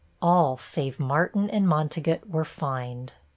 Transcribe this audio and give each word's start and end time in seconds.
All 0.19 0.57
save 0.57 0.99
Martin 0.99 1.47
and 1.51 1.67
Montegut 1.67 2.27
were 2.27 2.43
fined." 2.43 3.13